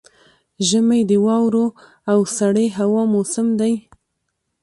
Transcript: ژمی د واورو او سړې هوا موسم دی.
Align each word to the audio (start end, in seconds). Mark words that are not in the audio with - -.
ژمی 0.67 1.01
د 1.09 1.11
واورو 1.25 1.65
او 2.11 2.19
سړې 2.37 2.67
هوا 2.79 3.03
موسم 3.13 3.47
دی. 3.59 3.73